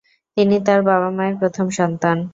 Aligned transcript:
তিনি 0.37 0.55
তার 0.65 0.79
বাবা-মায়ের 0.81 1.35
প্রথম 1.41 1.65
সন্তান। 1.71 2.17